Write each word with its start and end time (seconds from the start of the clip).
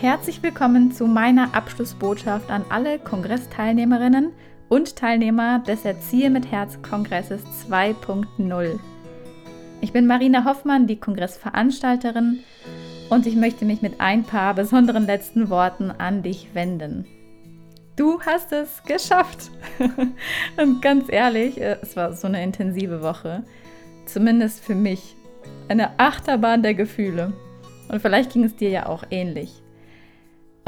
Herzlich 0.00 0.44
willkommen 0.44 0.92
zu 0.92 1.08
meiner 1.08 1.56
Abschlussbotschaft 1.56 2.52
an 2.52 2.64
alle 2.68 3.00
Kongressteilnehmerinnen 3.00 4.30
und 4.68 4.94
Teilnehmer 4.94 5.58
des 5.58 5.84
Erziehe 5.84 6.30
mit 6.30 6.52
Herz 6.52 6.80
Kongresses 6.82 7.42
2.0. 7.68 8.78
Ich 9.80 9.92
bin 9.92 10.06
Marina 10.06 10.44
Hoffmann, 10.44 10.86
die 10.86 11.00
Kongressveranstalterin, 11.00 12.44
und 13.10 13.26
ich 13.26 13.34
möchte 13.34 13.64
mich 13.64 13.82
mit 13.82 14.00
ein 14.00 14.22
paar 14.22 14.54
besonderen 14.54 15.04
letzten 15.04 15.50
Worten 15.50 15.90
an 15.90 16.22
dich 16.22 16.54
wenden. 16.54 17.04
Du 17.96 18.20
hast 18.20 18.52
es 18.52 18.84
geschafft. 18.84 19.50
und 20.56 20.80
ganz 20.80 21.06
ehrlich, 21.10 21.60
es 21.60 21.96
war 21.96 22.12
so 22.12 22.28
eine 22.28 22.44
intensive 22.44 23.02
Woche. 23.02 23.42
Zumindest 24.06 24.64
für 24.64 24.76
mich. 24.76 25.16
Eine 25.66 25.98
Achterbahn 25.98 26.62
der 26.62 26.74
Gefühle. 26.74 27.32
Und 27.88 28.00
vielleicht 28.00 28.32
ging 28.32 28.44
es 28.44 28.54
dir 28.54 28.70
ja 28.70 28.86
auch 28.86 29.02
ähnlich. 29.10 29.60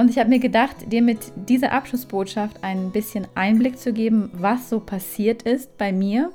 Und 0.00 0.08
ich 0.08 0.18
habe 0.18 0.30
mir 0.30 0.38
gedacht, 0.38 0.90
dir 0.90 1.02
mit 1.02 1.18
dieser 1.46 1.72
Abschlussbotschaft 1.72 2.64
ein 2.64 2.90
bisschen 2.90 3.26
Einblick 3.34 3.78
zu 3.78 3.92
geben, 3.92 4.30
was 4.32 4.70
so 4.70 4.80
passiert 4.80 5.42
ist 5.42 5.76
bei 5.76 5.92
mir 5.92 6.32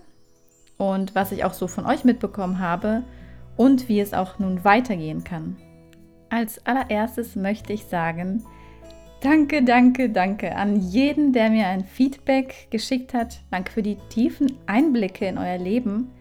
und 0.77 1.15
was 1.15 1.31
ich 1.31 1.43
auch 1.43 1.53
so 1.53 1.67
von 1.67 1.87
euch 1.87 2.03
mitbekommen 2.03 2.59
habe 2.59 3.01
und 3.57 3.89
wie 3.89 3.99
es 3.99 4.13
auch 4.13 4.37
nun 4.37 4.63
weitergehen 4.63 5.23
kann. 5.23 5.57
Als 6.29 6.63
allererstes 6.67 7.35
möchte 7.35 7.73
ich 7.73 7.85
sagen, 7.85 8.43
danke, 9.23 9.63
danke, 9.63 10.11
danke 10.11 10.55
an 10.55 10.79
jeden, 10.79 11.33
der 11.33 11.49
mir 11.49 11.65
ein 11.65 11.85
Feedback 11.85 12.67
geschickt 12.69 13.15
hat. 13.15 13.41
Danke 13.49 13.71
für 13.71 13.81
die 13.81 13.97
tiefen 14.09 14.59
Einblicke 14.67 15.25
in 15.25 15.39
euer 15.39 15.57
Leben, 15.57 16.11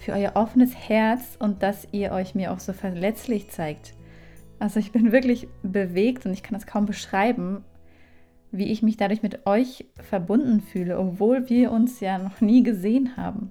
für 0.00 0.14
euer 0.14 0.32
offenes 0.34 0.74
Herz 0.74 1.36
und 1.38 1.62
dass 1.62 1.86
ihr 1.92 2.10
euch 2.10 2.34
mir 2.34 2.50
auch 2.50 2.58
so 2.58 2.72
verletzlich 2.72 3.50
zeigt. 3.50 3.94
Also 4.62 4.78
ich 4.78 4.92
bin 4.92 5.10
wirklich 5.10 5.48
bewegt 5.64 6.24
und 6.24 6.32
ich 6.32 6.44
kann 6.44 6.54
es 6.54 6.68
kaum 6.68 6.86
beschreiben, 6.86 7.64
wie 8.52 8.70
ich 8.70 8.80
mich 8.80 8.96
dadurch 8.96 9.20
mit 9.20 9.44
euch 9.44 9.86
verbunden 10.00 10.60
fühle, 10.60 11.00
obwohl 11.00 11.48
wir 11.48 11.72
uns 11.72 11.98
ja 11.98 12.16
noch 12.18 12.40
nie 12.40 12.62
gesehen 12.62 13.16
haben. 13.16 13.50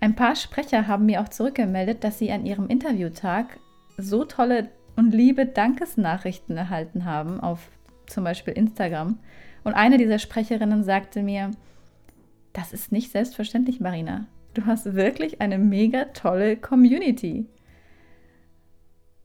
Ein 0.00 0.16
paar 0.16 0.34
Sprecher 0.34 0.88
haben 0.88 1.06
mir 1.06 1.20
auch 1.20 1.28
zurückgemeldet, 1.28 2.02
dass 2.02 2.18
sie 2.18 2.32
an 2.32 2.44
ihrem 2.44 2.66
Interviewtag 2.66 3.60
so 3.96 4.24
tolle 4.24 4.68
und 4.96 5.14
liebe 5.14 5.46
Dankesnachrichten 5.46 6.56
erhalten 6.56 7.04
haben 7.04 7.38
auf 7.38 7.70
zum 8.08 8.24
Beispiel 8.24 8.54
Instagram. 8.54 9.20
Und 9.62 9.74
eine 9.74 9.96
dieser 9.96 10.18
Sprecherinnen 10.18 10.82
sagte 10.82 11.22
mir, 11.22 11.52
das 12.52 12.72
ist 12.72 12.90
nicht 12.90 13.12
selbstverständlich, 13.12 13.78
Marina. 13.78 14.26
Du 14.54 14.66
hast 14.66 14.96
wirklich 14.96 15.40
eine 15.40 15.58
mega 15.58 16.06
tolle 16.06 16.56
Community 16.56 17.46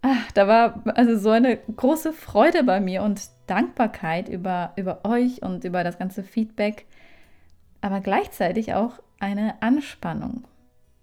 ach, 0.01 0.31
da 0.33 0.47
war 0.47 0.83
also 0.95 1.17
so 1.17 1.29
eine 1.29 1.57
große 1.57 2.13
Freude 2.13 2.63
bei 2.63 2.79
mir 2.79 3.03
und 3.03 3.29
Dankbarkeit 3.47 4.29
über, 4.29 4.73
über 4.75 5.05
euch 5.05 5.41
und 5.41 5.63
über 5.63 5.83
das 5.83 5.97
ganze 5.97 6.23
Feedback, 6.23 6.85
aber 7.81 7.99
gleichzeitig 7.99 8.73
auch 8.73 8.99
eine 9.19 9.61
Anspannung. 9.61 10.45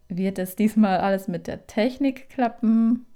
Wird 0.08 0.38
es 0.38 0.56
diesmal 0.56 0.98
alles 0.98 1.28
mit 1.28 1.46
der 1.46 1.66
Technik 1.66 2.28
klappen? 2.28 3.06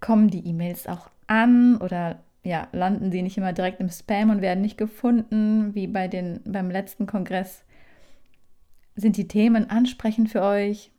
Kommen 0.00 0.28
die 0.28 0.46
E-Mails 0.46 0.86
auch 0.86 1.08
an 1.26 1.76
oder 1.76 2.22
ja, 2.42 2.68
landen 2.72 3.10
sie 3.10 3.22
nicht 3.22 3.38
immer 3.38 3.52
direkt 3.52 3.80
im 3.80 3.88
Spam 3.88 4.30
und 4.30 4.42
werden 4.42 4.60
nicht 4.60 4.76
gefunden, 4.76 5.74
wie 5.74 5.86
bei 5.86 6.08
den, 6.08 6.40
beim 6.44 6.70
letzten 6.70 7.06
Kongress? 7.06 7.64
Sind 8.96 9.16
die 9.16 9.28
Themen 9.28 9.70
ansprechend 9.70 10.30
für 10.30 10.42
euch? 10.42 10.90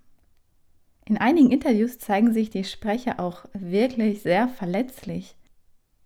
In 1.07 1.17
einigen 1.17 1.51
Interviews 1.51 1.99
zeigen 1.99 2.33
sich 2.33 2.49
die 2.49 2.63
Sprecher 2.63 3.19
auch 3.19 3.45
wirklich 3.53 4.21
sehr 4.21 4.47
verletzlich. 4.47 5.35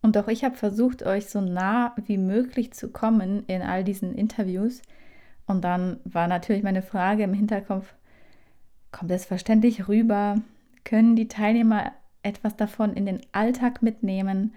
Und 0.02 0.18
auch 0.18 0.28
ich 0.28 0.44
habe 0.44 0.56
versucht, 0.56 1.04
euch 1.04 1.28
so 1.28 1.40
nah 1.42 1.96
wie 2.06 2.18
möglich 2.18 2.74
zu 2.74 2.90
kommen 2.90 3.44
in 3.48 3.62
all 3.62 3.84
diesen 3.84 4.14
Interviews. 4.14 4.82
Und 5.46 5.64
dann 5.64 6.00
war 6.04 6.28
natürlich 6.28 6.64
meine 6.64 6.82
Frage 6.82 7.24
im 7.24 7.34
Hinterkopf, 7.34 7.94
kommt 8.92 9.12
es 9.12 9.26
verständlich 9.26 9.88
rüber? 9.88 10.42
Können 10.84 11.16
die 11.16 11.28
Teilnehmer 11.28 11.92
etwas 12.24 12.56
davon 12.56 12.94
in 12.94 13.06
den 13.06 13.22
Alltag 13.32 13.82
mitnehmen? 13.82 14.54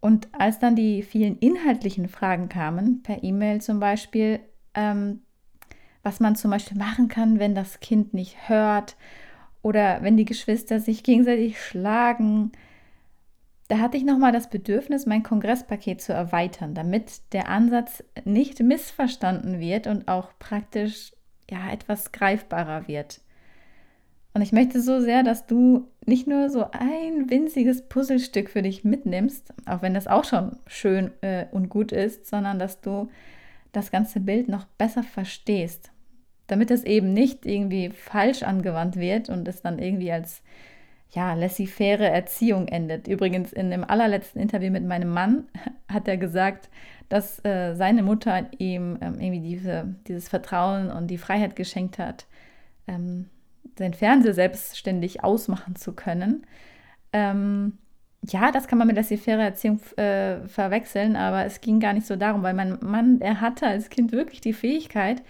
Und 0.00 0.28
als 0.32 0.58
dann 0.58 0.76
die 0.76 1.02
vielen 1.02 1.38
inhaltlichen 1.38 2.08
Fragen 2.08 2.48
kamen, 2.48 3.02
per 3.02 3.24
E-Mail 3.24 3.60
zum 3.60 3.80
Beispiel, 3.80 4.40
ähm, 4.74 5.20
was 6.06 6.20
man 6.20 6.36
zum 6.36 6.52
Beispiel 6.52 6.78
machen 6.78 7.08
kann, 7.08 7.40
wenn 7.40 7.56
das 7.56 7.80
Kind 7.80 8.14
nicht 8.14 8.48
hört 8.48 8.94
oder 9.62 9.98
wenn 10.02 10.16
die 10.16 10.24
Geschwister 10.24 10.78
sich 10.78 11.02
gegenseitig 11.02 11.60
schlagen. 11.60 12.52
Da 13.66 13.78
hatte 13.78 13.96
ich 13.96 14.04
nochmal 14.04 14.30
das 14.30 14.48
Bedürfnis, 14.48 15.04
mein 15.04 15.24
Kongresspaket 15.24 16.00
zu 16.00 16.12
erweitern, 16.12 16.74
damit 16.74 17.32
der 17.32 17.48
Ansatz 17.48 18.04
nicht 18.24 18.60
missverstanden 18.60 19.58
wird 19.58 19.88
und 19.88 20.06
auch 20.06 20.28
praktisch 20.38 21.12
ja 21.50 21.72
etwas 21.72 22.12
greifbarer 22.12 22.86
wird. 22.86 23.20
Und 24.32 24.42
ich 24.42 24.52
möchte 24.52 24.80
so 24.80 25.00
sehr, 25.00 25.24
dass 25.24 25.46
du 25.46 25.88
nicht 26.04 26.28
nur 26.28 26.50
so 26.50 26.70
ein 26.70 27.30
winziges 27.30 27.82
Puzzlestück 27.88 28.48
für 28.48 28.62
dich 28.62 28.84
mitnimmst, 28.84 29.52
auch 29.66 29.82
wenn 29.82 29.94
das 29.94 30.06
auch 30.06 30.22
schon 30.22 30.56
schön 30.68 31.10
äh, 31.22 31.46
und 31.50 31.68
gut 31.68 31.90
ist, 31.90 32.26
sondern 32.26 32.60
dass 32.60 32.80
du 32.80 33.08
das 33.72 33.90
ganze 33.90 34.20
Bild 34.20 34.46
noch 34.46 34.66
besser 34.78 35.02
verstehst 35.02 35.90
damit 36.46 36.70
es 36.70 36.84
eben 36.84 37.12
nicht 37.12 37.46
irgendwie 37.46 37.90
falsch 37.90 38.42
angewandt 38.42 38.96
wird 38.96 39.28
und 39.28 39.48
es 39.48 39.62
dann 39.62 39.78
irgendwie 39.78 40.12
als 40.12 40.42
ja, 41.10 41.34
laissez-faire 41.34 42.10
Erziehung 42.10 42.68
endet. 42.68 43.08
Übrigens, 43.08 43.52
in 43.52 43.70
dem 43.70 43.84
allerletzten 43.84 44.40
Interview 44.40 44.70
mit 44.70 44.84
meinem 44.84 45.10
Mann 45.10 45.48
hat 45.88 46.08
er 46.08 46.16
gesagt, 46.16 46.68
dass 47.08 47.44
äh, 47.44 47.74
seine 47.74 48.02
Mutter 48.02 48.46
ihm 48.58 48.98
ähm, 49.00 49.20
irgendwie 49.20 49.40
diese, 49.40 49.94
dieses 50.08 50.28
Vertrauen 50.28 50.90
und 50.90 51.06
die 51.08 51.18
Freiheit 51.18 51.54
geschenkt 51.54 51.98
hat, 51.98 52.26
ähm, 52.88 53.26
sein 53.78 53.94
Fernseher 53.94 54.34
selbstständig 54.34 55.22
ausmachen 55.22 55.76
zu 55.76 55.92
können. 55.92 56.46
Ähm, 57.12 57.78
ja, 58.28 58.50
das 58.50 58.66
kann 58.66 58.78
man 58.78 58.88
mit 58.88 58.96
laissez-faire 58.96 59.42
Erziehung 59.42 59.80
äh, 59.96 60.48
verwechseln, 60.48 61.14
aber 61.14 61.44
es 61.44 61.60
ging 61.60 61.78
gar 61.78 61.92
nicht 61.92 62.06
so 62.06 62.16
darum, 62.16 62.42
weil 62.42 62.54
mein 62.54 62.78
Mann, 62.80 63.20
er 63.20 63.40
hatte 63.40 63.66
als 63.66 63.88
Kind 63.88 64.10
wirklich 64.10 64.40
die 64.40 64.52
Fähigkeit, 64.52 65.22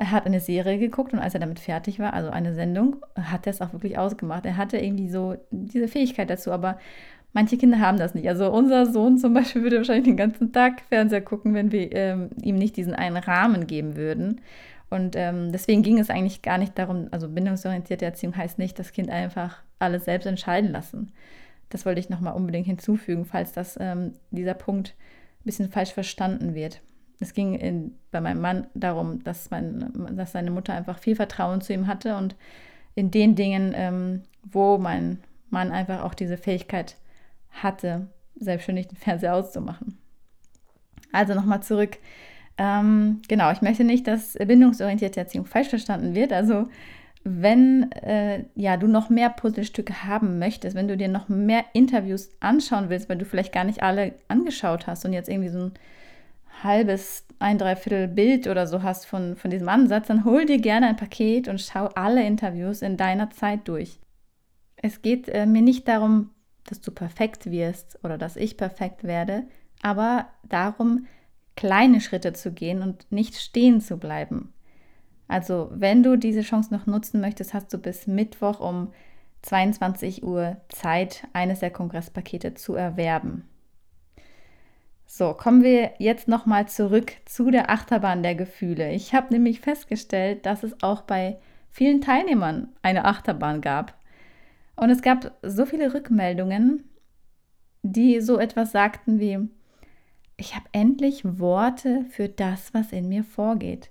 er 0.00 0.12
hat 0.12 0.24
eine 0.24 0.40
Serie 0.40 0.78
geguckt 0.78 1.12
und 1.12 1.18
als 1.18 1.34
er 1.34 1.40
damit 1.40 1.60
fertig 1.60 1.98
war, 1.98 2.14
also 2.14 2.30
eine 2.30 2.54
Sendung, 2.54 2.96
hat 3.16 3.46
er 3.46 3.50
es 3.50 3.60
auch 3.60 3.74
wirklich 3.74 3.98
ausgemacht. 3.98 4.46
Er 4.46 4.56
hatte 4.56 4.78
irgendwie 4.78 5.10
so 5.10 5.36
diese 5.50 5.88
Fähigkeit 5.88 6.30
dazu, 6.30 6.52
aber 6.52 6.78
manche 7.34 7.58
Kinder 7.58 7.80
haben 7.80 7.98
das 7.98 8.14
nicht. 8.14 8.26
Also 8.26 8.50
unser 8.50 8.86
Sohn 8.86 9.18
zum 9.18 9.34
Beispiel 9.34 9.62
würde 9.62 9.76
wahrscheinlich 9.76 10.06
den 10.06 10.16
ganzen 10.16 10.52
Tag 10.52 10.80
Fernseher 10.88 11.20
gucken, 11.20 11.52
wenn 11.52 11.70
wir 11.70 11.94
ähm, 11.94 12.30
ihm 12.40 12.56
nicht 12.56 12.78
diesen 12.78 12.94
einen 12.94 13.18
Rahmen 13.18 13.66
geben 13.66 13.94
würden. 13.94 14.40
Und 14.88 15.16
ähm, 15.16 15.52
deswegen 15.52 15.82
ging 15.82 15.98
es 15.98 16.08
eigentlich 16.08 16.40
gar 16.40 16.56
nicht 16.56 16.78
darum, 16.78 17.08
also 17.10 17.28
bindungsorientierte 17.28 18.06
Erziehung 18.06 18.34
heißt 18.34 18.58
nicht, 18.58 18.78
das 18.78 18.92
Kind 18.92 19.10
einfach 19.10 19.58
alles 19.78 20.06
selbst 20.06 20.24
entscheiden 20.24 20.72
lassen. 20.72 21.12
Das 21.68 21.84
wollte 21.84 22.00
ich 22.00 22.08
nochmal 22.08 22.34
unbedingt 22.34 22.66
hinzufügen, 22.66 23.26
falls 23.26 23.52
das 23.52 23.76
ähm, 23.78 24.14
dieser 24.30 24.54
Punkt 24.54 24.94
ein 25.40 25.44
bisschen 25.44 25.70
falsch 25.70 25.92
verstanden 25.92 26.54
wird. 26.54 26.80
Es 27.20 27.34
ging 27.34 27.54
in, 27.54 27.94
bei 28.10 28.20
meinem 28.20 28.40
Mann 28.40 28.66
darum, 28.74 29.22
dass, 29.22 29.50
mein, 29.50 29.92
dass 30.16 30.32
seine 30.32 30.50
Mutter 30.50 30.74
einfach 30.74 30.98
viel 30.98 31.14
Vertrauen 31.14 31.60
zu 31.60 31.72
ihm 31.72 31.86
hatte 31.86 32.16
und 32.16 32.34
in 32.94 33.10
den 33.10 33.34
Dingen, 33.34 33.72
ähm, 33.76 34.22
wo 34.42 34.78
mein 34.78 35.18
Mann 35.50 35.70
einfach 35.70 36.02
auch 36.02 36.14
diese 36.14 36.38
Fähigkeit 36.38 36.96
hatte, 37.50 38.08
selbstständig 38.36 38.88
den 38.88 38.96
Fernseher 38.96 39.34
auszumachen. 39.34 39.98
Also 41.12 41.34
nochmal 41.34 41.62
zurück. 41.62 41.98
Ähm, 42.56 43.20
genau, 43.28 43.50
ich 43.52 43.62
möchte 43.62 43.84
nicht, 43.84 44.06
dass 44.06 44.34
bindungsorientierte 44.34 45.20
Erziehung 45.20 45.46
falsch 45.46 45.68
verstanden 45.68 46.14
wird. 46.14 46.32
Also 46.32 46.68
wenn 47.22 47.92
äh, 47.92 48.44
ja, 48.54 48.76
du 48.76 48.86
noch 48.86 49.10
mehr 49.10 49.28
Puzzlestücke 49.28 50.04
haben 50.04 50.38
möchtest, 50.38 50.74
wenn 50.74 50.88
du 50.88 50.96
dir 50.96 51.08
noch 51.08 51.28
mehr 51.28 51.64
Interviews 51.74 52.30
anschauen 52.40 52.88
willst, 52.88 53.08
weil 53.08 53.18
du 53.18 53.24
vielleicht 53.24 53.52
gar 53.52 53.64
nicht 53.64 53.82
alle 53.82 54.14
angeschaut 54.28 54.86
hast 54.86 55.04
und 55.04 55.12
jetzt 55.12 55.28
irgendwie 55.28 55.50
so 55.50 55.66
ein 55.66 55.72
halbes, 56.64 57.26
ein 57.38 57.58
Dreiviertel 57.58 58.08
Bild 58.08 58.46
oder 58.46 58.66
so 58.66 58.82
hast 58.82 59.06
von, 59.06 59.36
von 59.36 59.50
diesem 59.50 59.68
Ansatz, 59.68 60.08
dann 60.08 60.24
hol 60.24 60.46
dir 60.46 60.58
gerne 60.58 60.88
ein 60.88 60.96
Paket 60.96 61.48
und 61.48 61.60
schau 61.60 61.86
alle 61.94 62.24
Interviews 62.24 62.82
in 62.82 62.96
deiner 62.96 63.30
Zeit 63.30 63.66
durch. 63.68 63.98
Es 64.76 65.02
geht 65.02 65.28
äh, 65.28 65.46
mir 65.46 65.62
nicht 65.62 65.88
darum, 65.88 66.30
dass 66.64 66.80
du 66.80 66.92
perfekt 66.92 67.50
wirst 67.50 67.98
oder 68.04 68.18
dass 68.18 68.36
ich 68.36 68.56
perfekt 68.56 69.04
werde, 69.04 69.44
aber 69.82 70.28
darum, 70.48 71.06
kleine 71.56 72.00
Schritte 72.00 72.32
zu 72.32 72.52
gehen 72.52 72.82
und 72.82 73.10
nicht 73.10 73.36
stehen 73.36 73.80
zu 73.80 73.98
bleiben. 73.98 74.52
Also, 75.28 75.70
wenn 75.72 76.02
du 76.02 76.16
diese 76.16 76.42
Chance 76.42 76.72
noch 76.74 76.86
nutzen 76.86 77.20
möchtest, 77.20 77.54
hast 77.54 77.72
du 77.72 77.78
bis 77.78 78.06
Mittwoch 78.06 78.60
um 78.60 78.92
22 79.42 80.24
Uhr 80.24 80.56
Zeit, 80.68 81.26
eines 81.32 81.60
der 81.60 81.70
Kongresspakete 81.70 82.54
zu 82.54 82.74
erwerben. 82.74 83.44
So, 85.12 85.34
kommen 85.34 85.64
wir 85.64 85.94
jetzt 85.98 86.28
nochmal 86.28 86.68
zurück 86.68 87.14
zu 87.24 87.50
der 87.50 87.68
Achterbahn 87.68 88.22
der 88.22 88.36
Gefühle. 88.36 88.92
Ich 88.92 89.12
habe 89.12 89.32
nämlich 89.32 89.58
festgestellt, 89.58 90.46
dass 90.46 90.62
es 90.62 90.84
auch 90.84 91.00
bei 91.00 91.40
vielen 91.68 92.00
Teilnehmern 92.00 92.68
eine 92.82 93.04
Achterbahn 93.04 93.60
gab. 93.60 93.98
Und 94.76 94.88
es 94.88 95.02
gab 95.02 95.36
so 95.42 95.66
viele 95.66 95.94
Rückmeldungen, 95.94 96.84
die 97.82 98.20
so 98.20 98.38
etwas 98.38 98.70
sagten 98.70 99.18
wie, 99.18 99.48
ich 100.36 100.54
habe 100.54 100.66
endlich 100.70 101.22
Worte 101.40 102.04
für 102.10 102.28
das, 102.28 102.72
was 102.72 102.92
in 102.92 103.08
mir 103.08 103.24
vorgeht. 103.24 103.90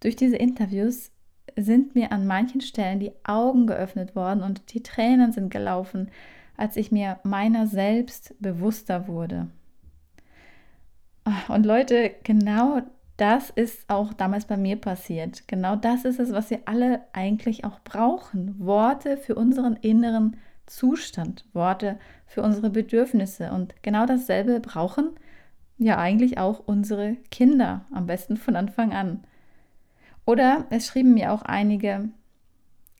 Durch 0.00 0.16
diese 0.16 0.36
Interviews 0.36 1.12
sind 1.54 1.94
mir 1.94 2.10
an 2.10 2.26
manchen 2.26 2.62
Stellen 2.62 2.98
die 2.98 3.12
Augen 3.22 3.68
geöffnet 3.68 4.16
worden 4.16 4.42
und 4.42 4.74
die 4.74 4.82
Tränen 4.82 5.30
sind 5.30 5.50
gelaufen, 5.50 6.10
als 6.56 6.76
ich 6.76 6.90
mir 6.90 7.20
meiner 7.22 7.68
selbst 7.68 8.34
bewusster 8.40 9.06
wurde. 9.06 9.46
Und 11.48 11.66
Leute, 11.66 12.12
genau 12.24 12.82
das 13.16 13.50
ist 13.50 13.88
auch 13.88 14.12
damals 14.12 14.46
bei 14.46 14.56
mir 14.56 14.76
passiert. 14.76 15.46
Genau 15.46 15.76
das 15.76 16.04
ist 16.04 16.18
es, 16.18 16.32
was 16.32 16.50
wir 16.50 16.60
alle 16.64 17.02
eigentlich 17.12 17.64
auch 17.64 17.80
brauchen. 17.80 18.54
Worte 18.58 19.16
für 19.16 19.34
unseren 19.34 19.76
inneren 19.76 20.36
Zustand, 20.66 21.44
Worte 21.52 21.98
für 22.26 22.42
unsere 22.42 22.70
Bedürfnisse. 22.70 23.52
Und 23.52 23.74
genau 23.82 24.06
dasselbe 24.06 24.60
brauchen 24.60 25.10
ja 25.78 25.98
eigentlich 25.98 26.38
auch 26.38 26.62
unsere 26.64 27.16
Kinder, 27.30 27.84
am 27.92 28.06
besten 28.06 28.36
von 28.36 28.56
Anfang 28.56 28.92
an. 28.92 29.24
Oder 30.24 30.66
es 30.70 30.86
schrieben 30.86 31.14
mir 31.14 31.32
auch 31.32 31.42
einige, 31.42 32.08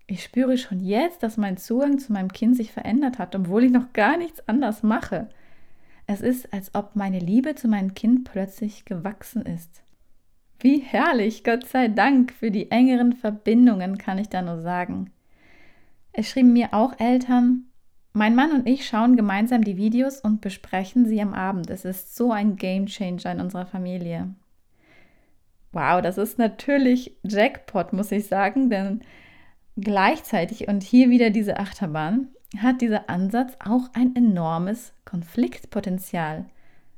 ich 0.06 0.22
spüre 0.22 0.58
schon 0.58 0.80
jetzt, 0.80 1.22
dass 1.22 1.36
mein 1.36 1.56
Zugang 1.56 1.98
zu 1.98 2.12
meinem 2.12 2.32
Kind 2.32 2.56
sich 2.56 2.72
verändert 2.72 3.18
hat, 3.18 3.34
obwohl 3.34 3.64
ich 3.64 3.72
noch 3.72 3.92
gar 3.92 4.16
nichts 4.16 4.46
anders 4.48 4.82
mache. 4.82 5.28
Es 6.12 6.20
ist, 6.20 6.52
als 6.52 6.74
ob 6.74 6.94
meine 6.94 7.20
Liebe 7.20 7.54
zu 7.54 7.68
meinem 7.68 7.94
Kind 7.94 8.24
plötzlich 8.24 8.84
gewachsen 8.84 9.46
ist. 9.46 9.82
Wie 10.60 10.78
herrlich, 10.78 11.42
Gott 11.42 11.66
sei 11.66 11.88
Dank 11.88 12.34
für 12.34 12.50
die 12.50 12.70
engeren 12.70 13.14
Verbindungen, 13.14 13.96
kann 13.96 14.18
ich 14.18 14.28
da 14.28 14.42
nur 14.42 14.60
sagen. 14.60 15.10
Es 16.12 16.28
schrieben 16.28 16.52
mir 16.52 16.74
auch 16.74 17.00
Eltern, 17.00 17.64
mein 18.12 18.34
Mann 18.34 18.52
und 18.52 18.68
ich 18.68 18.86
schauen 18.86 19.16
gemeinsam 19.16 19.64
die 19.64 19.78
Videos 19.78 20.20
und 20.20 20.42
besprechen 20.42 21.06
sie 21.06 21.22
am 21.22 21.32
Abend. 21.32 21.70
Es 21.70 21.86
ist 21.86 22.14
so 22.14 22.30
ein 22.30 22.56
Game 22.56 22.84
Changer 22.84 23.32
in 23.32 23.40
unserer 23.40 23.64
Familie. 23.64 24.34
Wow, 25.72 26.02
das 26.02 26.18
ist 26.18 26.38
natürlich 26.38 27.16
Jackpot, 27.22 27.94
muss 27.94 28.12
ich 28.12 28.26
sagen, 28.26 28.68
denn 28.68 29.00
gleichzeitig 29.78 30.68
und 30.68 30.82
hier 30.82 31.08
wieder 31.08 31.30
diese 31.30 31.58
Achterbahn 31.58 32.28
hat 32.58 32.80
dieser 32.80 33.08
Ansatz 33.08 33.56
auch 33.64 33.88
ein 33.94 34.14
enormes 34.14 34.92
Konfliktpotenzial, 35.04 36.46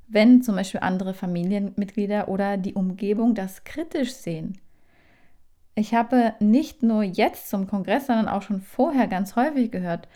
wenn 0.08 0.42
zum 0.42 0.56
Beispiel 0.56 0.80
andere 0.80 1.14
Familienmitglieder 1.14 2.28
oder 2.28 2.56
die 2.56 2.74
Umgebung 2.74 3.34
das 3.34 3.64
kritisch 3.64 4.14
sehen. 4.14 4.58
Ich 5.76 5.94
habe 5.94 6.34
nicht 6.40 6.82
nur 6.82 7.02
jetzt 7.02 7.50
zum 7.50 7.66
Kongress, 7.66 8.06
sondern 8.06 8.28
auch 8.28 8.42
schon 8.42 8.60
vorher 8.60 9.06
ganz 9.08 9.36
häufig 9.36 9.70
gehört, 9.70 10.08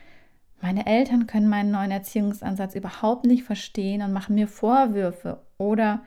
meine 0.60 0.86
Eltern 0.86 1.26
können 1.26 1.48
meinen 1.48 1.70
neuen 1.70 1.92
Erziehungsansatz 1.92 2.74
überhaupt 2.74 3.24
nicht 3.24 3.44
verstehen 3.44 4.02
und 4.02 4.12
machen 4.12 4.34
mir 4.34 4.48
Vorwürfe 4.48 5.40
oder 5.56 6.02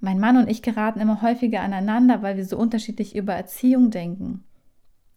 mein 0.00 0.20
Mann 0.20 0.36
und 0.36 0.48
ich 0.48 0.62
geraten 0.62 1.00
immer 1.00 1.22
häufiger 1.22 1.60
aneinander, 1.60 2.22
weil 2.22 2.36
wir 2.36 2.44
so 2.44 2.56
unterschiedlich 2.56 3.16
über 3.16 3.34
Erziehung 3.34 3.90
denken. 3.90 4.44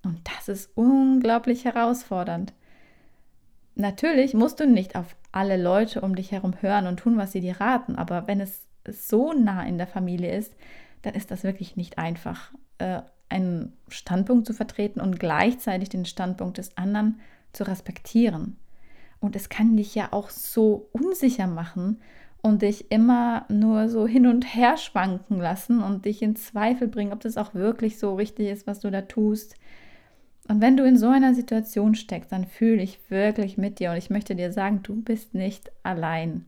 Und 0.03 0.19
das 0.35 0.49
ist 0.49 0.71
unglaublich 0.75 1.65
herausfordernd. 1.65 2.53
Natürlich 3.75 4.33
musst 4.33 4.59
du 4.59 4.67
nicht 4.67 4.95
auf 4.95 5.15
alle 5.31 5.61
Leute 5.61 6.01
um 6.01 6.15
dich 6.15 6.31
herum 6.31 6.53
hören 6.61 6.87
und 6.87 6.97
tun, 6.97 7.17
was 7.17 7.31
sie 7.31 7.41
dir 7.41 7.59
raten, 7.59 7.95
aber 7.95 8.27
wenn 8.27 8.39
es 8.39 8.67
so 8.87 9.33
nah 9.33 9.63
in 9.63 9.77
der 9.77 9.87
Familie 9.87 10.35
ist, 10.35 10.53
dann 11.01 11.15
ist 11.15 11.31
das 11.31 11.43
wirklich 11.43 11.75
nicht 11.75 11.97
einfach, 11.97 12.51
äh, 12.77 13.01
einen 13.29 13.73
Standpunkt 13.87 14.45
zu 14.45 14.53
vertreten 14.53 15.01
und 15.01 15.19
gleichzeitig 15.19 15.89
den 15.89 16.05
Standpunkt 16.05 16.59
des 16.59 16.77
anderen 16.77 17.19
zu 17.51 17.63
respektieren. 17.63 18.57
Und 19.19 19.35
es 19.35 19.49
kann 19.49 19.75
dich 19.75 19.95
ja 19.95 20.09
auch 20.11 20.29
so 20.29 20.89
unsicher 20.91 21.47
machen 21.47 22.01
und 22.41 22.61
dich 22.61 22.91
immer 22.91 23.45
nur 23.47 23.89
so 23.89 24.05
hin 24.05 24.27
und 24.27 24.53
her 24.53 24.77
schwanken 24.77 25.39
lassen 25.39 25.81
und 25.81 26.05
dich 26.05 26.21
in 26.21 26.35
Zweifel 26.35 26.87
bringen, 26.87 27.13
ob 27.13 27.21
das 27.21 27.37
auch 27.37 27.53
wirklich 27.53 27.97
so 27.97 28.15
richtig 28.15 28.49
ist, 28.49 28.67
was 28.67 28.81
du 28.81 28.91
da 28.91 29.01
tust. 29.01 29.55
Und 30.47 30.59
wenn 30.59 30.75
du 30.75 30.83
in 30.83 30.97
so 30.97 31.07
einer 31.07 31.33
Situation 31.33 31.95
steckst, 31.95 32.31
dann 32.31 32.45
fühle 32.45 32.81
ich 32.81 32.99
wirklich 33.09 33.57
mit 33.57 33.79
dir 33.79 33.91
und 33.91 33.97
ich 33.97 34.09
möchte 34.09 34.35
dir 34.35 34.51
sagen, 34.51 34.83
du 34.83 35.01
bist 35.01 35.33
nicht 35.33 35.71
allein. 35.83 36.45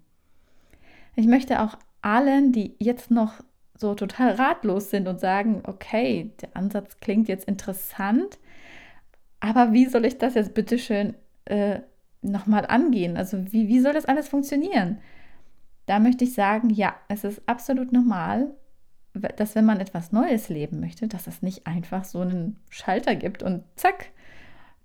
Ich 1.15 1.27
möchte 1.27 1.62
auch 1.62 1.77
allen, 2.01 2.51
die 2.51 2.75
jetzt 2.80 3.09
noch 3.09 3.36
so 3.77 3.95
total 3.95 4.31
ratlos 4.33 4.89
sind 4.89 5.07
und 5.07 5.19
sagen, 5.19 5.63
okay, 5.65 6.31
der 6.42 6.56
Ansatz 6.56 7.00
klingt 7.00 7.27
jetzt 7.27 7.47
interessant, 7.47 8.38
aber 9.39 9.74
wie 9.74 9.86
soll 9.86 10.06
ich 10.06 10.18
das 10.18 10.36
jetzt 10.36 10.53
bitteschön 10.53 11.13
äh, 11.45 11.80
nochmal 12.21 12.65
angehen? 12.65 13.18
Also 13.18 13.51
wie, 13.51 13.68
wie 13.68 13.80
soll 13.80 13.94
das 13.94 14.06
alles 14.06 14.27
funktionieren? 14.27 15.00
Da 15.86 16.00
möchte 16.00 16.24
ich 16.24 16.33
sagen, 16.33 16.69
ja, 16.69 16.95
es 17.07 17.24
ist 17.24 17.42
absolut 17.45 17.92
normal, 17.92 18.56
dass 19.19 19.56
wenn 19.56 19.65
man 19.65 19.79
etwas 19.79 20.12
Neues 20.12 20.50
leben 20.50 20.79
möchte, 20.79 21.07
dass 21.07 21.27
es 21.27 21.41
nicht 21.41 21.67
einfach 21.67 22.03
so 22.03 22.21
einen 22.21 22.57
Schalter 22.69 23.15
gibt 23.15 23.44
und 23.44 23.63
zack, 23.75 24.12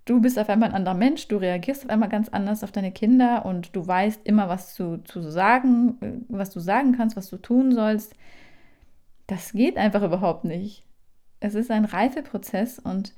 du 0.04 0.20
bist 0.20 0.38
auf 0.38 0.48
einmal 0.48 0.70
ein 0.70 0.74
anderer 0.74 0.94
Mensch, 0.94 1.28
du 1.28 1.36
reagierst 1.36 1.84
auf 1.84 1.90
einmal 1.90 2.08
ganz 2.08 2.28
anders 2.28 2.64
auf 2.64 2.72
deine 2.72 2.92
Kinder 2.92 3.44
und 3.44 3.74
du 3.76 3.86
weißt 3.86 4.22
immer, 4.24 4.48
was 4.48 4.74
zu, 4.74 4.98
zu 5.04 5.22
sagen, 5.22 5.98
äh, 6.00 6.12
was 6.28 6.50
du 6.50 6.60
sagen 6.60 6.96
kannst, 6.96 7.16
was 7.16 7.30
du 7.30 7.36
tun 7.36 7.72
sollst. 7.72 8.14
Das 9.26 9.52
geht 9.52 9.76
einfach 9.76 10.02
überhaupt 10.02 10.44
nicht. 10.44 10.84
Es 11.38 11.54
ist 11.54 11.70
ein 11.70 11.84
Reifeprozess 11.84 12.78
und 12.78 13.14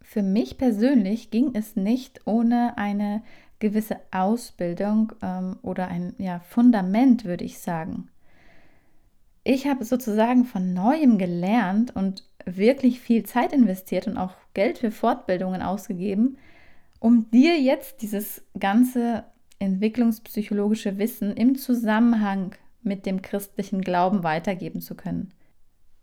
für 0.00 0.22
mich 0.22 0.58
persönlich 0.58 1.30
ging 1.30 1.50
es 1.54 1.76
nicht 1.76 2.20
ohne 2.26 2.78
eine 2.78 3.22
gewisse 3.58 3.96
Ausbildung 4.10 5.12
ähm, 5.22 5.56
oder 5.62 5.88
ein 5.88 6.14
ja, 6.18 6.40
Fundament, 6.40 7.24
würde 7.24 7.44
ich 7.44 7.58
sagen. 7.58 8.08
Ich 9.44 9.66
habe 9.66 9.84
sozusagen 9.84 10.44
von 10.44 10.72
neuem 10.72 11.18
gelernt 11.18 11.94
und 11.94 12.24
wirklich 12.46 13.00
viel 13.00 13.24
Zeit 13.24 13.52
investiert 13.52 14.06
und 14.06 14.16
auch 14.16 14.34
Geld 14.54 14.78
für 14.78 14.90
Fortbildungen 14.90 15.62
ausgegeben, 15.62 16.38
um 16.98 17.30
dir 17.30 17.60
jetzt 17.60 18.00
dieses 18.02 18.42
ganze 18.58 19.24
entwicklungspsychologische 19.58 20.98
Wissen 20.98 21.36
im 21.36 21.56
Zusammenhang 21.56 22.54
mit 22.82 23.06
dem 23.06 23.22
christlichen 23.22 23.82
Glauben 23.82 24.24
weitergeben 24.24 24.80
zu 24.80 24.94
können. 24.94 25.32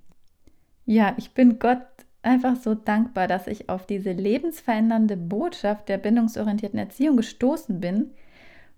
Ja, 0.84 1.14
ich 1.16 1.32
bin 1.32 1.58
Gott 1.58 1.86
einfach 2.22 2.56
so 2.56 2.74
dankbar, 2.74 3.28
dass 3.28 3.46
ich 3.46 3.70
auf 3.70 3.86
diese 3.86 4.12
lebensverändernde 4.12 5.16
Botschaft 5.16 5.88
der 5.88 5.96
bindungsorientierten 5.96 6.78
Erziehung 6.78 7.16
gestoßen 7.16 7.80
bin 7.80 8.10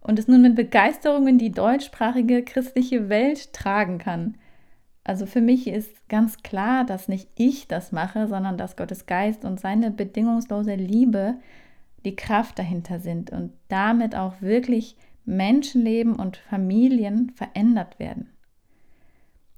und 0.04 0.18
es 0.18 0.28
nun 0.28 0.42
mit 0.42 0.54
Begeisterung 0.54 1.26
in 1.26 1.38
die 1.38 1.50
deutschsprachige 1.50 2.44
christliche 2.44 3.08
Welt 3.08 3.52
tragen 3.52 3.98
kann. 3.98 4.36
Also 5.02 5.26
für 5.26 5.40
mich 5.40 5.66
ist 5.66 6.08
ganz 6.08 6.42
klar, 6.42 6.84
dass 6.84 7.08
nicht 7.08 7.28
ich 7.34 7.66
das 7.68 7.90
mache, 7.90 8.28
sondern 8.28 8.56
dass 8.56 8.76
Gottes 8.76 9.06
Geist 9.06 9.44
und 9.44 9.58
seine 9.58 9.90
bedingungslose 9.90 10.74
Liebe 10.74 11.36
die 12.04 12.16
Kraft 12.16 12.58
dahinter 12.58 13.00
sind 13.00 13.30
und 13.30 13.52
damit 13.68 14.14
auch 14.14 14.40
wirklich 14.40 14.96
Menschenleben 15.24 16.16
und 16.16 16.36
Familien 16.36 17.32
verändert 17.34 17.98
werden. 17.98 18.30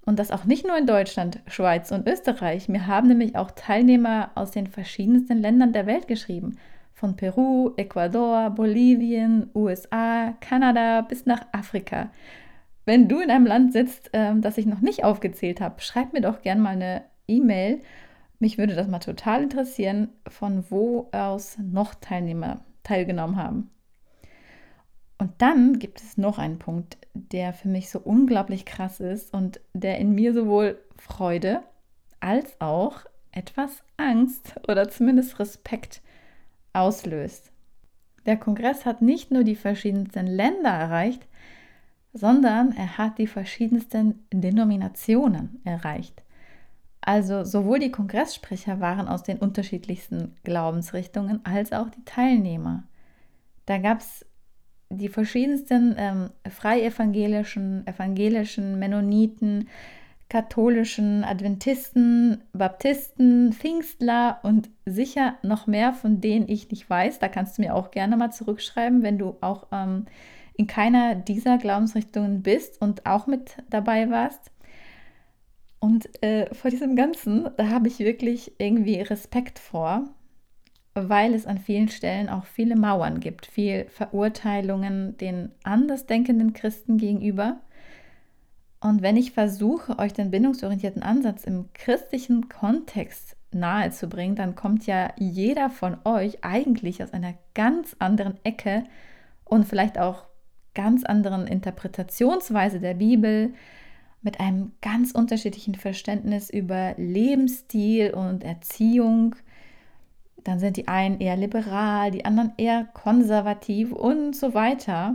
Und 0.05 0.21
das 0.21 0.31
auch 0.31 0.45
nicht 0.45 0.65
nur 0.65 0.79
in 0.79 0.87
Deutschland, 0.87 1.41
Schweiz 1.49 1.91
und 1.91 2.09
Österreich. 2.09 2.69
Mir 2.69 2.87
haben 2.87 3.09
nämlich 3.09 3.35
auch 3.35 3.51
Teilnehmer 3.51 4.31
aus 4.37 4.53
den 4.53 4.69
verschiedensten 4.69 5.39
Ländern 5.39 5.73
der 5.73 5.87
Welt 5.87 6.07
geschrieben. 6.07 6.57
Von 6.97 7.15
Peru, 7.15 7.75
Ecuador, 7.77 8.49
Bolivien, 8.49 9.51
USA, 9.55 10.33
Kanada 10.41 11.03
bis 11.03 11.27
nach 11.27 11.45
Afrika. 11.53 12.11
Wenn 12.87 13.07
du 13.07 13.21
in 13.21 13.31
einem 13.31 13.45
Land 13.45 13.75
sitzt, 13.75 14.09
ähm, 14.15 14.41
das 14.41 14.57
ich 14.57 14.65
noch 14.65 14.81
nicht 14.81 15.05
aufgezählt 15.05 15.61
habe, 15.61 15.83
schreib 15.83 16.15
mir 16.15 16.23
doch 16.23 16.41
gerne 16.41 16.63
mal 16.63 16.71
eine 16.71 17.05
E-Mail. 17.29 17.83
Mich 18.39 18.57
würde 18.57 18.75
das 18.75 18.89
mal 18.89 19.01
total 19.01 19.43
interessieren, 19.43 20.09
von 20.27 20.65
wo 20.71 21.11
aus 21.13 21.59
noch 21.59 21.95
Teilnehmer 21.97 22.61
teilgenommen 22.83 23.37
haben. 23.37 23.71
Und 25.19 25.33
dann 25.37 25.79
gibt 25.79 26.01
es 26.01 26.17
noch 26.17 26.39
einen 26.39 26.59
Punkt, 26.59 26.97
der 27.13 27.53
für 27.53 27.69
mich 27.69 27.91
so 27.91 27.99
unglaublich 27.99 28.65
krass 28.65 29.01
ist 29.01 29.35
und 29.35 29.61
der 29.75 29.99
in 29.99 30.15
mir 30.15 30.33
sowohl 30.33 30.79
Freude 30.97 31.61
als 32.21 32.59
auch 32.59 33.01
etwas 33.33 33.83
Angst 33.99 34.55
oder 34.67 34.89
zumindest 34.89 35.39
Respekt 35.39 36.01
auslöst. 36.77 37.51
Der 38.27 38.37
Kongress 38.37 38.85
hat 38.85 39.03
nicht 39.03 39.31
nur 39.31 39.45
die 39.45 39.57
verschiedensten 39.57 40.27
Länder 40.27 40.71
erreicht, 40.71 41.27
sondern 42.13 42.73
er 42.77 42.99
hat 42.99 43.19
die 43.19 43.27
verschiedensten 43.27 44.27
Denominationen 44.33 45.61
erreicht. 45.65 46.23
Also 47.01 47.45
sowohl 47.45 47.79
die 47.79 47.93
Kongresssprecher 47.93 48.81
waren 48.81 49.07
aus 49.07 49.23
den 49.23 49.39
unterschiedlichsten 49.39 50.35
Glaubensrichtungen 50.43 51.45
als 51.45 51.73
auch 51.73 51.89
die 51.89 52.05
Teilnehmer. 52.05 52.85
Da 53.67 53.79
gab 53.79 54.01
es 54.01 54.27
die 54.89 55.09
verschiedensten 55.09 55.95
ähm, 55.99 56.31
freievangelischen, 56.49 57.87
evangelischen, 57.87 58.79
Mennoniten, 58.79 59.69
katholischen, 60.29 61.23
Adventisten, 61.25 62.43
Baptisten, 62.53 63.53
Pfingstler 63.53 64.41
und 64.43 64.71
sicher 64.85 65.37
noch 65.43 65.67
mehr, 65.67 65.93
von 65.93 66.21
denen 66.21 66.49
ich 66.49 66.71
nicht 66.71 66.89
weiß. 66.91 67.21
Da 67.21 67.29
kannst 67.29 67.59
du 67.59 67.63
mir 67.63 67.75
auch 67.75 67.91
gerne 67.91 68.17
mal 68.17 68.33
zurückschreiben, 68.33 69.03
wenn 69.03 69.19
du 69.19 69.37
auch 69.41 69.69
ähm, 69.71 70.07
in 70.55 70.67
keiner 70.67 71.15
dieser 71.15 71.59
Glaubensrichtungen 71.59 72.43
bist 72.43 72.81
und 72.81 73.07
auch 73.07 73.27
mit 73.27 73.57
dabei 73.71 74.11
warst. 74.11 74.51
Und 75.79 76.23
äh, 76.23 76.53
vor 76.55 76.71
diesem 76.71 76.97
Ganzen, 76.97 77.49
da 77.57 77.69
habe 77.69 77.87
ich 77.87 78.01
wirklich 78.01 78.53
irgendwie 78.59 79.01
Respekt 79.01 79.59
vor, 79.59 80.09
weil 80.95 81.35
es 81.35 81.47
an 81.47 81.59
vielen 81.59 81.89
Stellen 81.89 82.29
auch 82.29 82.47
viele 82.47 82.75
Mauern 82.75 83.21
gibt, 83.21 83.47
viel 83.47 83.85
Verurteilungen 83.91 85.17
den 85.19 85.53
andersdenkenden 85.63 86.55
Christen 86.55 86.97
gegenüber. 86.97 87.61
Und 88.81 89.03
wenn 89.03 89.17
ich 89.17 89.33
versuche, 89.33 89.99
euch 89.99 90.13
den 90.13 90.31
bindungsorientierten 90.31 91.03
Ansatz 91.03 91.45
im 91.45 91.73
christlichen 91.73 92.49
Kontext 92.49 93.37
nahezubringen, 93.51 94.37
dann 94.37 94.55
kommt 94.55 94.87
ja 94.87 95.13
jeder 95.17 95.71
von 95.71 95.97
euch 96.05 96.45
eigentlich 96.45 97.03
aus 97.03 97.13
einer 97.13 97.35
ganz 97.55 97.97
anderen 97.99 98.39
Ecke 98.45 98.85
und 99.45 99.65
vielleicht 99.65 99.99
auch 99.99 100.27
ganz 100.75 101.05
anderen 101.05 101.47
Interpretationsweise 101.47 102.81
der 102.81 102.95
Bibel, 102.95 103.55
mit 104.27 104.41
einem 104.41 104.73
ganz 104.83 105.13
unterschiedlichen 105.13 105.77
Verständnis 105.77 106.51
über 106.51 106.95
Lebensstil 106.97 108.13
und 108.13 108.43
Erziehung. 108.43 109.37
Dann 110.43 110.59
sind 110.59 110.77
die 110.77 110.89
einen 110.89 111.21
eher 111.21 111.37
liberal, 111.37 112.11
die 112.11 112.25
anderen 112.25 112.53
eher 112.57 112.85
konservativ 112.93 113.93
und 113.93 114.35
so 114.35 114.53
weiter. 114.53 115.15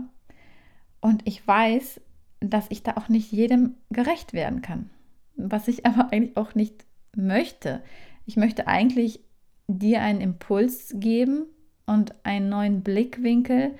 Und 1.01 1.27
ich 1.27 1.45
weiß, 1.45 1.99
dass 2.41 2.65
ich 2.69 2.83
da 2.83 2.97
auch 2.97 3.07
nicht 3.07 3.31
jedem 3.31 3.75
gerecht 3.89 4.33
werden 4.33 4.61
kann. 4.61 4.89
Was 5.37 5.67
ich 5.67 5.85
aber 5.85 6.11
eigentlich 6.11 6.35
auch 6.35 6.55
nicht 6.55 6.85
möchte. 7.15 7.81
Ich 8.25 8.35
möchte 8.35 8.67
eigentlich 8.67 9.21
dir 9.67 10.01
einen 10.01 10.21
Impuls 10.21 10.93
geben 10.95 11.45
und 11.85 12.13
einen 12.23 12.49
neuen 12.49 12.83
Blickwinkel, 12.83 13.75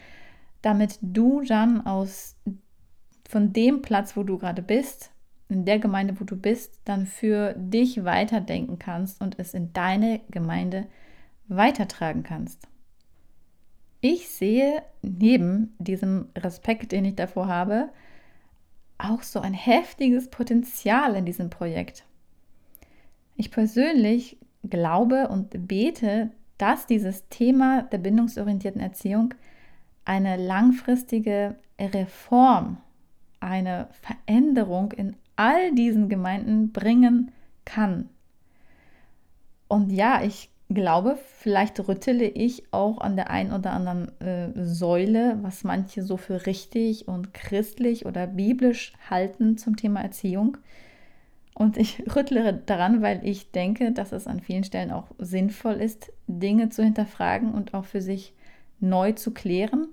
damit 0.61 0.99
du 1.01 1.41
dann 1.41 1.85
aus 1.85 2.35
von 3.27 3.53
dem 3.53 3.81
Platz, 3.81 4.15
wo 4.15 4.23
du 4.23 4.37
gerade 4.37 4.61
bist, 4.61 5.11
in 5.49 5.65
der 5.65 5.79
Gemeinde, 5.79 6.19
wo 6.19 6.23
du 6.23 6.35
bist, 6.35 6.79
dann 6.85 7.05
für 7.05 7.53
dich 7.57 8.03
weiterdenken 8.03 8.79
kannst 8.79 9.21
und 9.21 9.37
es 9.39 9.53
in 9.53 9.73
deine 9.73 10.21
Gemeinde 10.29 10.87
weitertragen 11.47 12.23
kannst. 12.23 12.67
Ich 13.99 14.29
sehe 14.29 14.81
neben 15.01 15.75
diesem 15.77 16.29
Respekt, 16.37 16.91
den 16.91 17.05
ich 17.05 17.15
davor 17.15 17.47
habe, 17.47 17.89
auch 19.03 19.23
so 19.23 19.39
ein 19.39 19.53
heftiges 19.53 20.29
Potenzial 20.29 21.15
in 21.15 21.25
diesem 21.25 21.49
Projekt. 21.49 22.05
Ich 23.35 23.51
persönlich 23.51 24.37
glaube 24.63 25.27
und 25.29 25.67
bete, 25.67 26.31
dass 26.57 26.85
dieses 26.85 27.27
Thema 27.29 27.83
der 27.83 27.97
bindungsorientierten 27.97 28.81
Erziehung 28.81 29.33
eine 30.05 30.37
langfristige 30.37 31.55
Reform, 31.79 32.77
eine 33.39 33.87
Veränderung 34.01 34.91
in 34.91 35.15
all 35.35 35.73
diesen 35.73 36.07
Gemeinden 36.07 36.71
bringen 36.71 37.31
kann. 37.65 38.09
Und 39.67 39.91
ja, 39.91 40.21
ich 40.21 40.50
glaube, 40.73 41.17
vielleicht 41.37 41.87
rüttele 41.87 42.25
ich 42.25 42.63
auch 42.71 42.99
an 42.99 43.15
der 43.15 43.29
einen 43.29 43.51
oder 43.51 43.71
anderen 43.71 44.19
äh, 44.19 44.49
Säule, 44.55 45.37
was 45.41 45.63
manche 45.63 46.03
so 46.03 46.17
für 46.17 46.45
richtig 46.45 47.07
und 47.07 47.33
christlich 47.33 48.05
oder 48.05 48.27
biblisch 48.27 48.93
halten 49.09 49.57
zum 49.57 49.75
Thema 49.75 50.01
Erziehung. 50.01 50.57
Und 51.53 51.77
ich 51.77 52.03
rüttle 52.15 52.61
daran, 52.65 53.01
weil 53.01 53.25
ich 53.25 53.51
denke, 53.51 53.91
dass 53.91 54.11
es 54.11 54.27
an 54.27 54.39
vielen 54.39 54.63
Stellen 54.63 54.91
auch 54.91 55.07
sinnvoll 55.17 55.75
ist, 55.75 56.11
Dinge 56.27 56.69
zu 56.69 56.83
hinterfragen 56.83 57.53
und 57.53 57.73
auch 57.73 57.85
für 57.85 58.01
sich 58.01 58.33
neu 58.79 59.11
zu 59.13 59.31
klären. 59.31 59.87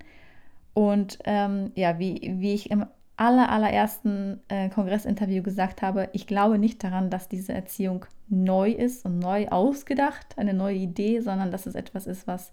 Und 0.74 1.18
ähm, 1.24 1.72
ja, 1.74 1.98
wie, 1.98 2.34
wie 2.38 2.54
ich 2.54 2.70
im 2.70 2.86
aller, 3.18 3.50
allerersten 3.50 4.40
äh, 4.48 4.68
Kongressinterview 4.70 5.42
gesagt 5.42 5.82
habe, 5.82 6.08
ich 6.12 6.26
glaube 6.26 6.58
nicht 6.58 6.82
daran, 6.84 7.10
dass 7.10 7.28
diese 7.28 7.52
Erziehung 7.52 8.06
neu 8.28 8.70
ist 8.70 9.04
und 9.04 9.18
neu 9.18 9.48
ausgedacht, 9.48 10.38
eine 10.38 10.54
neue 10.54 10.76
Idee, 10.76 11.20
sondern 11.20 11.50
dass 11.50 11.66
es 11.66 11.74
etwas 11.74 12.06
ist, 12.06 12.26
was 12.26 12.52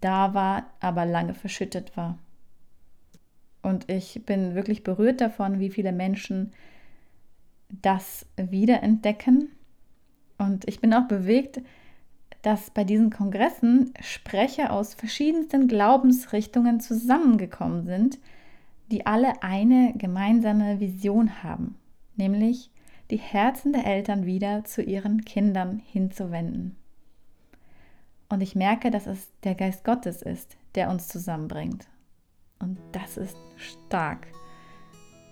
da 0.00 0.34
war, 0.34 0.64
aber 0.80 1.06
lange 1.06 1.34
verschüttet 1.34 1.96
war. 1.96 2.18
Und 3.62 3.88
ich 3.88 4.26
bin 4.26 4.54
wirklich 4.54 4.82
berührt 4.82 5.20
davon, 5.20 5.60
wie 5.60 5.70
viele 5.70 5.92
Menschen 5.92 6.52
das 7.68 8.26
wiederentdecken. 8.36 9.50
Und 10.38 10.68
ich 10.68 10.80
bin 10.80 10.92
auch 10.92 11.06
bewegt, 11.06 11.62
dass 12.42 12.70
bei 12.70 12.84
diesen 12.84 13.10
Kongressen 13.10 13.94
Sprecher 14.00 14.72
aus 14.72 14.94
verschiedensten 14.94 15.68
Glaubensrichtungen 15.68 16.80
zusammengekommen 16.80 17.84
sind, 17.86 18.18
die 18.90 19.06
alle 19.06 19.42
eine 19.42 19.94
gemeinsame 19.96 20.80
Vision 20.80 21.42
haben, 21.42 21.76
nämlich 22.16 22.70
die 23.10 23.18
Herzen 23.18 23.72
der 23.72 23.86
Eltern 23.86 24.26
wieder 24.26 24.64
zu 24.64 24.82
ihren 24.82 25.24
Kindern 25.24 25.80
hinzuwenden. 25.84 26.76
Und 28.28 28.40
ich 28.40 28.54
merke, 28.54 28.90
dass 28.90 29.06
es 29.06 29.28
der 29.44 29.54
Geist 29.54 29.84
Gottes 29.84 30.22
ist, 30.22 30.56
der 30.74 30.90
uns 30.90 31.08
zusammenbringt. 31.08 31.86
Und 32.58 32.78
das 32.92 33.16
ist 33.16 33.36
stark. 33.56 34.26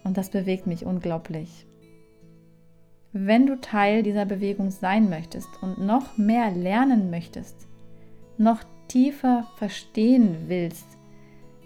Und 0.04 0.16
das 0.16 0.30
bewegt 0.30 0.66
mich 0.66 0.84
unglaublich. 0.84 1.66
Wenn 3.12 3.46
du 3.46 3.60
Teil 3.60 4.02
dieser 4.02 4.24
Bewegung 4.24 4.70
sein 4.70 5.08
möchtest 5.08 5.48
und 5.62 5.78
noch 5.78 6.16
mehr 6.16 6.50
lernen 6.50 7.10
möchtest, 7.10 7.68
noch 8.38 8.62
tiefer 8.88 9.46
verstehen 9.56 10.48
willst, 10.48 10.91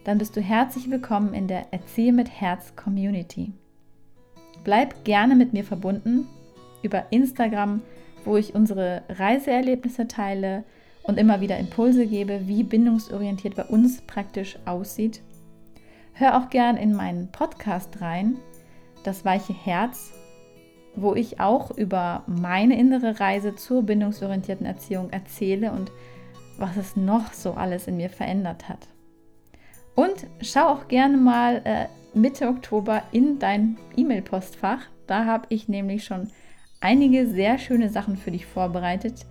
dann 0.07 0.19
bist 0.19 0.37
du 0.37 0.41
herzlich 0.41 0.89
willkommen 0.89 1.35
in 1.35 1.49
der 1.49 1.73
Erziehe 1.73 2.13
mit 2.13 2.31
Herz 2.31 2.77
Community. 2.77 3.53
Bleib 4.63 5.05
gerne 5.05 5.35
mit 5.35 5.53
mir 5.53 5.65
verbunden 5.65 6.29
über 6.83 7.07
Instagram, 7.11 7.83
wo 8.25 8.37
ich 8.37 8.55
unsere 8.55 9.03
Reiseerlebnisse 9.09 10.07
teile 10.07 10.63
und 11.03 11.19
immer 11.19 11.41
wieder 11.41 11.59
Impulse 11.59 12.07
gebe, 12.07 12.47
wie 12.47 12.63
bindungsorientiert 12.63 13.57
bei 13.57 13.65
uns 13.65 14.01
praktisch 14.03 14.57
aussieht. 14.65 15.23
Hör 16.13 16.39
auch 16.39 16.51
gern 16.51 16.77
in 16.77 16.95
meinen 16.95 17.33
Podcast 17.33 18.01
rein, 18.01 18.37
Das 19.03 19.25
weiche 19.25 19.55
Herz, 19.55 20.13
wo 20.95 21.17
ich 21.17 21.41
auch 21.41 21.73
über 21.73 22.23
meine 22.29 22.79
innere 22.79 23.19
Reise 23.19 23.57
zur 23.57 23.83
bindungsorientierten 23.83 24.67
Erziehung 24.67 25.11
erzähle 25.11 25.73
und 25.73 25.91
was 26.59 26.77
es 26.77 26.95
noch 26.95 27.33
so 27.33 27.55
alles 27.55 27.89
in 27.89 27.97
mir 27.97 28.09
verändert 28.09 28.69
hat. 28.69 28.87
Und 29.97 30.27
schau 30.43 30.69
auch 30.69 30.89
gerne 30.89 31.17
mal 31.17 31.63
äh, 31.65 31.87
Mitte 32.17 32.49
Oktober 32.49 33.03
in 33.13 33.39
dein 33.39 33.77
E-Mail-Postfach. 33.97 34.81
Da 35.07 35.25
habe 35.25 35.47
ich 35.49 35.69
nämlich 35.69 36.05
schon 36.05 36.29
einige 36.81 37.27
sehr 37.27 37.59
schöne 37.59 37.89
Sachen 37.89 38.17
für 38.17 38.31
dich 38.31 38.47
vorbereitet, 38.47 39.27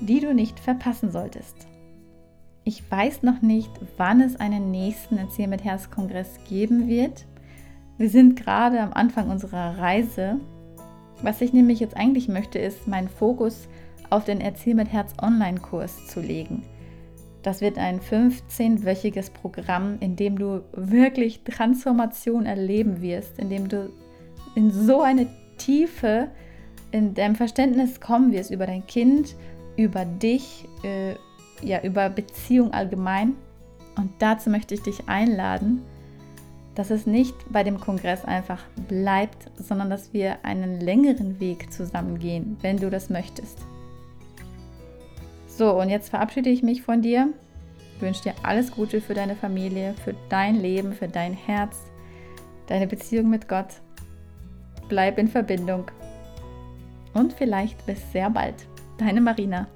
die 0.00 0.20
du 0.20 0.34
nicht 0.34 0.60
verpassen 0.60 1.10
solltest. 1.10 1.66
Ich 2.64 2.88
weiß 2.90 3.22
noch 3.22 3.40
nicht, 3.40 3.70
wann 3.96 4.20
es 4.20 4.36
einen 4.38 4.70
nächsten 4.70 5.16
Erzähl 5.16 5.48
mit 5.48 5.64
Herz 5.64 5.90
Kongress 5.90 6.38
geben 6.48 6.86
wird. 6.86 7.26
Wir 7.96 8.10
sind 8.10 8.36
gerade 8.36 8.80
am 8.80 8.92
Anfang 8.92 9.30
unserer 9.30 9.78
Reise. 9.78 10.38
Was 11.22 11.40
ich 11.40 11.52
nämlich 11.54 11.80
jetzt 11.80 11.96
eigentlich 11.96 12.28
möchte, 12.28 12.58
ist 12.58 12.86
meinen 12.86 13.08
Fokus 13.08 13.68
auf 14.10 14.24
den 14.24 14.40
Erzähl 14.40 14.74
mit 14.74 14.92
Herz 14.92 15.14
Online-Kurs 15.20 16.06
zu 16.08 16.20
legen. 16.20 16.62
Das 17.42 17.60
wird 17.60 17.78
ein 17.78 18.00
15-wöchiges 18.00 19.30
Programm, 19.32 19.96
in 20.00 20.16
dem 20.16 20.38
du 20.38 20.62
wirklich 20.72 21.42
Transformation 21.42 22.44
erleben 22.44 23.00
wirst, 23.00 23.38
in 23.38 23.48
dem 23.48 23.68
du 23.68 23.90
in 24.54 24.70
so 24.70 25.00
eine 25.00 25.26
Tiefe 25.56 26.28
in 26.90 27.14
deinem 27.14 27.36
Verständnis 27.36 28.00
kommen 28.00 28.32
wirst 28.32 28.50
über 28.50 28.66
dein 28.66 28.86
Kind, 28.86 29.36
über 29.76 30.04
dich, 30.04 30.68
äh, 30.82 31.14
ja, 31.62 31.82
über 31.82 32.10
Beziehung 32.10 32.72
allgemein. 32.72 33.36
Und 33.96 34.10
dazu 34.18 34.50
möchte 34.50 34.74
ich 34.74 34.82
dich 34.82 35.08
einladen, 35.08 35.82
dass 36.74 36.90
es 36.90 37.06
nicht 37.06 37.34
bei 37.50 37.62
dem 37.64 37.80
Kongress 37.80 38.24
einfach 38.24 38.62
bleibt, 38.88 39.50
sondern 39.56 39.90
dass 39.90 40.12
wir 40.12 40.44
einen 40.44 40.80
längeren 40.80 41.40
Weg 41.40 41.72
zusammen 41.72 42.18
gehen, 42.18 42.56
wenn 42.62 42.76
du 42.76 42.90
das 42.90 43.10
möchtest. 43.10 43.58
So, 45.60 45.78
und 45.78 45.90
jetzt 45.90 46.08
verabschiede 46.08 46.48
ich 46.48 46.62
mich 46.62 46.80
von 46.80 47.02
dir. 47.02 47.34
Wünsche 47.98 48.22
dir 48.22 48.34
alles 48.42 48.70
Gute 48.70 49.02
für 49.02 49.12
deine 49.12 49.36
Familie, 49.36 49.92
für 50.02 50.14
dein 50.30 50.54
Leben, 50.54 50.94
für 50.94 51.06
dein 51.06 51.34
Herz, 51.34 51.76
deine 52.66 52.86
Beziehung 52.86 53.28
mit 53.28 53.46
Gott. 53.46 53.82
Bleib 54.88 55.18
in 55.18 55.28
Verbindung. 55.28 55.90
Und 57.12 57.34
vielleicht 57.34 57.84
bis 57.84 58.10
sehr 58.10 58.30
bald. 58.30 58.54
Deine 58.96 59.20
Marina. 59.20 59.66